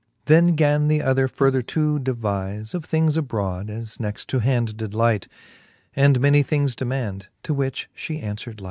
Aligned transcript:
Then 0.25 0.55
gan 0.55 0.87
the 0.87 1.03
other 1.03 1.27
further 1.27 1.61
to 1.61 1.99
devize 1.99 2.73
Of 2.73 2.85
things 2.85 3.17
abrode, 3.17 3.69
as 3.69 3.99
next 3.99 4.27
to 4.29 4.39
hand 4.39 4.75
did 4.75 4.95
light, 4.95 5.27
And 5.95 6.19
many 6.19 6.41
things 6.41 6.75
demaund, 6.75 7.27
to 7.43 7.53
which 7.53 7.87
{he 7.93 8.19
anfv/er'd 8.19 8.47
light. 8.59 8.59